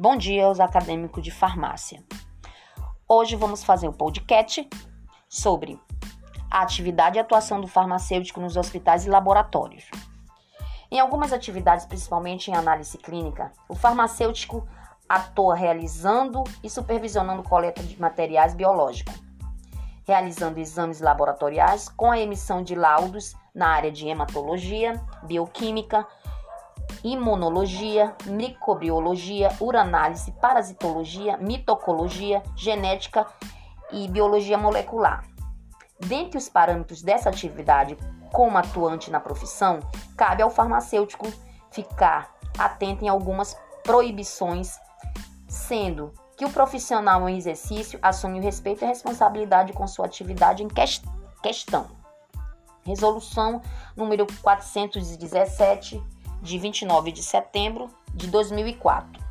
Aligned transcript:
Bom 0.00 0.16
dia 0.16 0.46
aos 0.46 0.60
acadêmicos 0.60 1.24
de 1.24 1.32
farmácia. 1.32 2.00
Hoje 3.08 3.34
vamos 3.34 3.64
fazer 3.64 3.88
um 3.88 3.92
podcast 3.92 4.70
sobre 5.28 5.76
a 6.48 6.62
atividade 6.62 7.16
e 7.16 7.20
atuação 7.20 7.60
do 7.60 7.66
farmacêutico 7.66 8.40
nos 8.40 8.56
hospitais 8.56 9.04
e 9.04 9.10
laboratórios. 9.10 9.90
Em 10.88 11.00
algumas 11.00 11.32
atividades, 11.32 11.84
principalmente 11.84 12.48
em 12.48 12.54
análise 12.54 12.96
clínica, 12.96 13.52
o 13.68 13.74
farmacêutico 13.74 14.68
atua 15.08 15.56
realizando 15.56 16.44
e 16.62 16.70
supervisionando 16.70 17.42
coleta 17.42 17.82
de 17.82 18.00
materiais 18.00 18.54
biológicos, 18.54 19.20
realizando 20.06 20.60
exames 20.60 21.00
laboratoriais 21.00 21.88
com 21.88 22.08
a 22.08 22.20
emissão 22.20 22.62
de 22.62 22.76
laudos 22.76 23.34
na 23.52 23.70
área 23.70 23.90
de 23.90 24.06
hematologia, 24.06 24.92
bioquímica, 25.24 26.06
imunologia, 27.04 28.14
microbiologia, 28.26 29.50
uranálise, 29.60 30.32
parasitologia, 30.32 31.36
mitocologia, 31.36 32.42
genética 32.56 33.26
e 33.92 34.08
biologia 34.08 34.58
molecular. 34.58 35.24
Dentre 36.00 36.38
os 36.38 36.48
parâmetros 36.48 37.02
dessa 37.02 37.28
atividade, 37.28 37.96
como 38.32 38.58
atuante 38.58 39.10
na 39.10 39.20
profissão, 39.20 39.80
cabe 40.16 40.42
ao 40.42 40.50
farmacêutico 40.50 41.26
ficar 41.70 42.34
atento 42.58 43.04
em 43.04 43.08
algumas 43.08 43.56
proibições, 43.82 44.78
sendo 45.48 46.12
que 46.36 46.44
o 46.44 46.50
profissional 46.50 47.28
em 47.28 47.36
exercício 47.36 47.98
assume 48.00 48.38
o 48.38 48.42
respeito 48.42 48.82
e 48.82 48.84
a 48.84 48.88
responsabilidade 48.88 49.72
com 49.72 49.86
sua 49.86 50.06
atividade 50.06 50.62
em 50.62 50.68
questão. 51.42 51.86
Resolução 52.84 53.60
número 53.96 54.26
417 54.40 56.00
de 56.42 56.58
29 56.58 57.12
de 57.12 57.22
setembro 57.22 57.88
de 58.14 58.26
2004. 58.28 59.22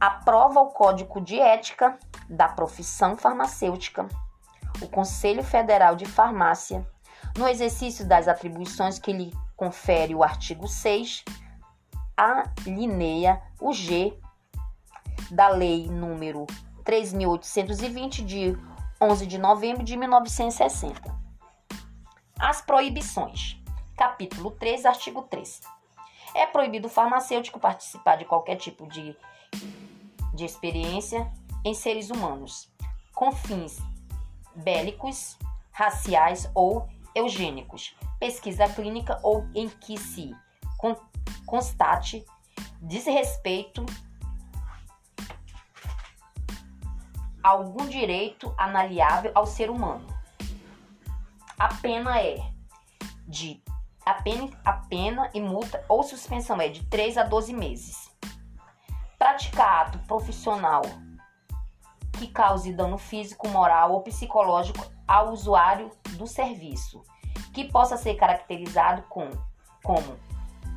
Aprova 0.00 0.60
o 0.60 0.68
Código 0.68 1.20
de 1.20 1.38
Ética 1.38 1.98
da 2.28 2.48
Profissão 2.48 3.16
Farmacêutica, 3.16 4.08
o 4.80 4.88
Conselho 4.88 5.42
Federal 5.42 5.94
de 5.94 6.06
Farmácia, 6.06 6.86
no 7.36 7.46
exercício 7.46 8.06
das 8.06 8.28
atribuições 8.28 8.98
que 8.98 9.12
lhe 9.12 9.32
confere 9.56 10.14
o 10.14 10.22
artigo 10.22 10.66
6, 10.66 11.24
alinea 12.16 13.42
o 13.60 13.72
G 13.72 14.18
da 15.30 15.48
Lei 15.48 15.88
número 15.88 16.46
3.820 16.84 18.24
de 18.24 18.58
11 19.00 19.26
de 19.26 19.38
novembro 19.38 19.82
de 19.82 19.96
1960. 19.96 21.14
As 22.38 22.60
proibições. 22.62 23.59
Capítulo 24.00 24.52
3, 24.52 24.86
artigo 24.86 25.24
3. 25.24 25.60
É 26.34 26.46
proibido 26.46 26.86
o 26.86 26.90
farmacêutico 26.90 27.60
participar 27.60 28.16
de 28.16 28.24
qualquer 28.24 28.56
tipo 28.56 28.86
de, 28.86 29.14
de 30.32 30.42
experiência 30.42 31.30
em 31.62 31.74
seres 31.74 32.08
humanos, 32.08 32.72
com 33.14 33.30
fins 33.30 33.76
bélicos, 34.56 35.38
raciais 35.70 36.50
ou 36.54 36.88
eugênicos, 37.14 37.94
pesquisa 38.18 38.66
clínica 38.70 39.20
ou 39.22 39.46
em 39.54 39.68
que 39.68 39.98
se 39.98 40.34
constate 41.44 42.24
desrespeito 42.80 43.84
a 47.42 47.50
algum 47.50 47.86
direito 47.86 48.54
analiável 48.56 49.30
ao 49.34 49.44
ser 49.44 49.68
humano. 49.68 50.06
A 51.58 51.74
pena 51.74 52.18
é 52.18 52.38
de 53.28 53.62
a 54.04 54.14
pena, 54.14 54.48
a 54.64 54.72
pena 54.72 55.30
e 55.34 55.40
multa 55.40 55.84
ou 55.88 56.02
suspensão 56.02 56.60
é 56.60 56.68
de 56.68 56.84
3 56.86 57.18
a 57.18 57.22
12 57.24 57.52
meses. 57.52 58.10
Praticar 59.18 59.86
ato 59.86 59.98
profissional 60.00 60.82
que 62.18 62.26
cause 62.28 62.72
dano 62.72 62.98
físico, 62.98 63.48
moral 63.48 63.92
ou 63.92 64.02
psicológico 64.02 64.84
ao 65.06 65.32
usuário 65.32 65.90
do 66.10 66.26
serviço, 66.26 67.02
que 67.52 67.64
possa 67.64 67.96
ser 67.96 68.14
caracterizado 68.14 69.02
com, 69.08 69.30
como 69.82 70.18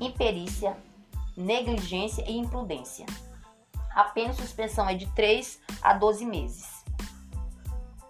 imperícia, 0.00 0.76
negligência 1.36 2.22
e 2.28 2.36
imprudência. 2.36 3.06
A 3.94 4.04
pena 4.04 4.32
de 4.32 4.40
suspensão 4.40 4.88
é 4.88 4.94
de 4.94 5.06
3 5.14 5.60
a 5.82 5.94
12 5.94 6.24
meses. 6.24 6.84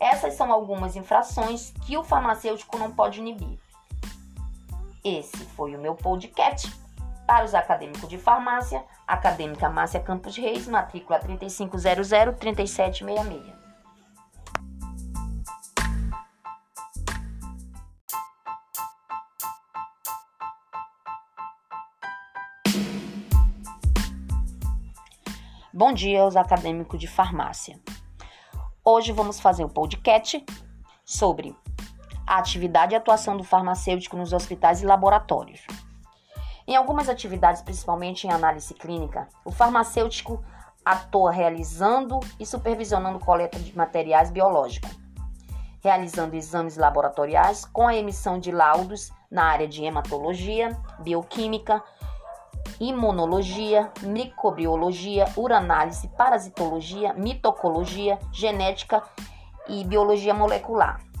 Essas 0.00 0.34
são 0.34 0.52
algumas 0.52 0.96
infrações 0.96 1.72
que 1.86 1.96
o 1.96 2.02
farmacêutico 2.02 2.76
não 2.76 2.92
pode 2.92 3.20
inibir. 3.20 3.58
Esse 5.04 5.44
foi 5.56 5.74
o 5.74 5.80
meu 5.80 5.96
podcast 5.96 6.72
para 7.26 7.44
os 7.44 7.56
acadêmicos 7.56 8.08
de 8.08 8.18
farmácia, 8.18 8.84
Acadêmica 9.04 9.68
Márcia 9.68 9.98
Campos 9.98 10.36
Reis, 10.36 10.68
matrícula 10.68 11.18
3500-3766. 11.18 13.52
Bom 25.74 25.92
dia 25.92 26.22
aos 26.22 26.36
acadêmicos 26.36 27.00
de 27.00 27.08
farmácia. 27.08 27.76
Hoje 28.84 29.10
vamos 29.10 29.40
fazer 29.40 29.64
um 29.64 29.68
podcast 29.68 30.46
sobre 31.04 31.56
a 32.32 32.38
atividade 32.38 32.94
e 32.94 32.96
atuação 32.96 33.36
do 33.36 33.44
farmacêutico 33.44 34.16
nos 34.16 34.32
hospitais 34.32 34.80
e 34.80 34.86
laboratórios. 34.86 35.66
Em 36.66 36.74
algumas 36.74 37.10
atividades, 37.10 37.60
principalmente 37.60 38.26
em 38.26 38.30
análise 38.30 38.72
clínica, 38.72 39.28
o 39.44 39.50
farmacêutico 39.50 40.42
atua 40.82 41.30
realizando 41.30 42.20
e 42.40 42.46
supervisionando 42.46 43.18
coleta 43.18 43.58
de 43.58 43.76
materiais 43.76 44.30
biológicos, 44.30 44.98
realizando 45.82 46.34
exames 46.34 46.78
laboratoriais 46.78 47.66
com 47.66 47.86
a 47.86 47.94
emissão 47.94 48.38
de 48.38 48.50
laudos 48.50 49.12
na 49.30 49.44
área 49.44 49.68
de 49.68 49.84
hematologia, 49.84 50.74
bioquímica, 51.00 51.84
imunologia, 52.80 53.92
microbiologia, 54.00 55.26
uranálise, 55.36 56.08
parasitologia, 56.16 57.12
mitocologia, 57.12 58.18
genética 58.32 59.02
e 59.68 59.84
biologia 59.84 60.32
molecular. 60.32 61.11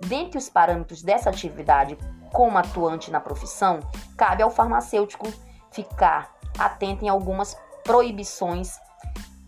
Dentre 0.00 0.38
os 0.38 0.48
parâmetros 0.48 1.02
dessa 1.02 1.30
atividade, 1.30 1.96
como 2.32 2.58
atuante 2.58 3.10
na 3.10 3.20
profissão, 3.20 3.80
cabe 4.16 4.42
ao 4.42 4.50
farmacêutico 4.50 5.26
ficar 5.70 6.34
atento 6.58 7.04
em 7.04 7.08
algumas 7.08 7.56
proibições, 7.82 8.78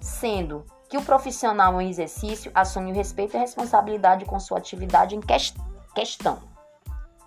sendo 0.01 0.65
que 0.89 0.97
o 0.97 1.03
profissional 1.03 1.81
em 1.81 1.91
exercício 1.91 2.51
assume 2.55 2.93
o 2.93 2.95
respeito 2.95 3.35
e 3.35 3.37
a 3.37 3.41
responsabilidade 3.41 4.25
com 4.25 4.41
sua 4.41 4.59
atividade 4.59 5.15
em 5.15 5.21
questão. 5.95 6.39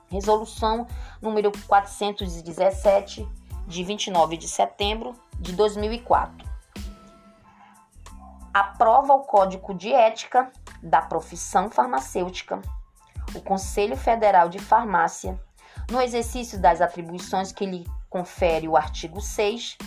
Resolução 0.10 0.88
número 1.22 1.52
417 1.68 3.28
de 3.68 3.84
29 3.84 4.36
de 4.36 4.48
setembro 4.48 5.14
de 5.40 5.54
2004. 5.54 6.50
Aprova 8.54 9.14
o 9.14 9.22
Código 9.22 9.74
de 9.74 9.94
Ética 9.94 10.52
da 10.82 11.02
Profissão 11.02 11.70
Farmacêutica 11.70 12.62
o 13.36 13.42
Conselho 13.42 13.96
Federal 13.96 14.50
de 14.50 14.60
Farmácia, 14.60 15.40
no 15.90 16.02
exercício 16.02 16.60
das 16.60 16.82
atribuições 16.82 17.52
que 17.52 17.66
lhe 17.66 17.86
confere 18.10 18.68
o 18.68 18.76
artigo 18.76 19.22
6, 19.22 19.78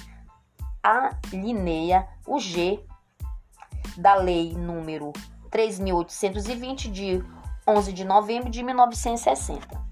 alinea 0.82 2.08
o 2.26 2.38
G 2.38 2.84
da 3.96 4.14
Lei 4.14 4.54
número 4.54 5.12
3.820 5.50 6.90
de 6.90 7.24
11 7.66 7.92
de 7.92 8.04
novembro 8.04 8.50
de 8.50 8.62
1960. 8.62 9.82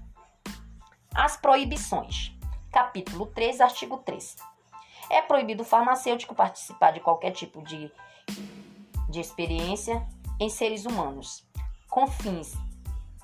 As 1.13 1.37
proibições. 1.37 2.31
Capítulo 2.71 3.27
3, 3.27 3.61
artigo 3.61 3.97
3. 3.99 4.35
É 5.09 5.21
proibido 5.21 5.61
o 5.61 5.65
farmacêutico 5.65 6.33
participar 6.33 6.91
de 6.91 6.99
qualquer 6.99 7.31
tipo 7.31 7.61
de, 7.61 7.91
de 9.09 9.19
experiência 9.19 10.05
em 10.39 10.49
seres 10.49 10.85
humanos, 10.85 11.47
com 11.89 12.07
fins 12.07 12.57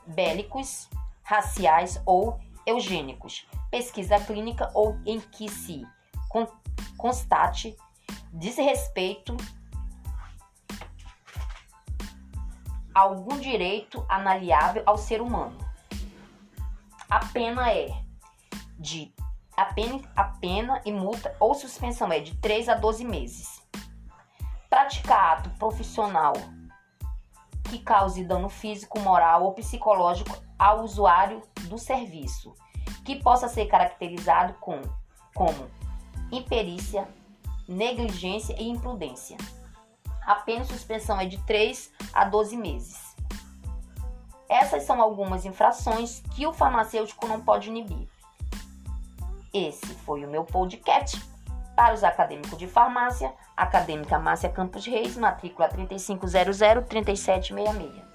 bélicos, 0.10 0.90
raciais 1.24 2.02
ou 2.06 2.40
eugênicos, 2.66 3.48
pesquisa 3.72 4.20
clínica 4.20 4.70
ou 4.74 5.00
em 5.06 5.20
que 5.20 5.50
se 5.50 5.86
constate 6.98 7.76
desrespeito 8.34 9.36
a 12.94 13.02
algum 13.02 13.40
direito 13.40 14.06
analiável 14.10 14.84
ao 14.86 14.98
ser 14.98 15.22
humano. 15.22 15.58
A 17.10 17.26
pena 17.28 17.72
é 17.72 17.90
de 18.78 19.14
a 19.56 19.66
pena, 19.66 20.00
a 20.16 20.24
pena 20.24 20.82
e 20.86 20.92
multa 20.92 21.36
ou 21.40 21.54
suspensão 21.54 22.12
é 22.12 22.20
de 22.20 22.36
3 22.38 22.70
a 22.70 22.76
12 22.76 23.04
meses. 23.04 23.62
Praticar 24.70 25.40
ato 25.40 25.50
profissional 25.52 26.34
que 27.70 27.80
cause 27.80 28.24
dano 28.24 28.50
físico, 28.50 29.00
moral 29.00 29.44
ou 29.44 29.54
psicológico 29.54 30.36
ao 30.58 30.84
usuário 30.84 31.42
do 31.68 31.78
serviço, 31.78 32.54
que 33.06 33.16
possa 33.16 33.48
ser 33.48 33.68
caracterizado 33.68 34.54
com, 34.56 34.82
como 35.34 35.70
imperícia, 36.32 37.08
negligência 37.68 38.56
e 38.60 38.68
imprudência. 38.68 39.38
A 40.26 40.36
pena 40.36 40.62
de 40.62 40.74
suspensão 40.74 41.20
é 41.20 41.26
de 41.26 41.38
3 41.46 41.92
a 42.14 42.26
12 42.26 42.58
meses. 42.58 43.16
Essas 44.50 44.84
são 44.84 45.02
algumas 45.02 45.46
infrações 45.46 46.22
que 46.36 46.46
o 46.48 46.54
farmacêutico 46.54 47.28
não 47.28 47.42
pode 47.42 47.70
inibir. 47.70 48.10
Esse 49.54 49.88
foi 50.06 50.26
o 50.26 50.30
meu 50.30 50.44
podcast 50.44 51.20
para 51.80 51.94
os 51.94 52.04
acadêmicos 52.04 52.58
de 52.58 52.68
farmácia, 52.68 53.34
Acadêmica 53.56 54.20
Márcia 54.20 54.50
Campos 54.50 54.86
Reis, 54.86 55.16
matrícula 55.16 55.70
3500 55.70 56.58
3766. 56.90 58.09